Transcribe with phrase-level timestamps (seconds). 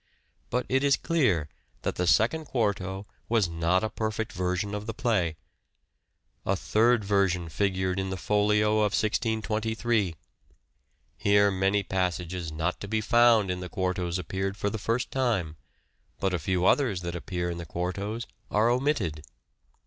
[0.49, 1.47] But it is clear
[1.83, 5.35] that the Second Quarto was not a perfect version of the play.
[6.43, 10.15] A third version figured in the Folio of 1623.
[11.17, 15.55] Here many passages not to be found in the quartos appeared for the first time,
[16.19, 19.23] but a few others that appear in the quartos are omitted.